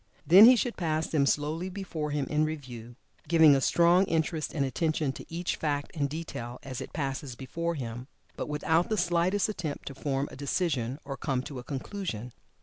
Then 0.25 0.45
he 0.45 0.55
should 0.55 0.77
pass 0.77 1.05
them 1.05 1.27
slowly 1.27 1.69
before 1.69 2.09
him 2.09 2.25
in 2.27 2.43
review, 2.43 2.95
giving 3.27 3.55
a 3.55 3.61
strong 3.61 4.05
interest 4.05 4.51
and 4.51 4.65
attention 4.65 5.11
to 5.13 5.31
each 5.31 5.57
fact 5.57 5.91
and 5.95 6.09
detail, 6.09 6.57
as 6.63 6.81
it 6.81 6.91
passes 6.91 7.35
before 7.35 7.75
him, 7.75 8.07
but 8.35 8.49
without 8.49 8.89
the 8.89 8.97
slightest 8.97 9.47
attempt 9.47 9.85
to 9.85 9.93
form 9.93 10.27
a 10.31 10.35
decision, 10.35 10.97
or 11.05 11.17
come 11.17 11.43
to 11.43 11.59
a 11.59 11.63
conclusion. 11.63 12.33